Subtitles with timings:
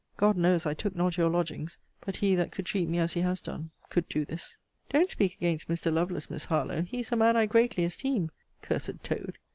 [0.17, 1.77] God knows, I took not your lodgings.
[2.03, 4.57] But he that could treat me as he has done, could do this!
[4.89, 5.93] Don't speak against Mr.
[5.93, 6.81] Lovelace, Miss Harlowe.
[6.81, 8.31] He is a man I greatly esteem.
[8.63, 9.37] [Cursed toad!